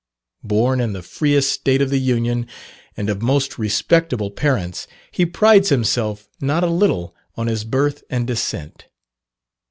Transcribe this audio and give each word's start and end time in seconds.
Born 0.43 0.79
in 0.81 0.93
the 0.93 1.03
freest 1.03 1.51
state 1.51 1.79
of 1.79 1.91
the 1.91 1.99
Union, 1.99 2.47
and 2.97 3.07
of 3.07 3.21
most 3.21 3.59
respectable 3.59 4.31
parents, 4.31 4.87
he 5.11 5.27
prides 5.27 5.69
himself 5.69 6.27
not 6.41 6.63
a 6.63 6.71
little 6.71 7.13
on 7.35 7.45
his 7.45 7.63
birth 7.63 8.03
and 8.09 8.25
descent. 8.25 8.87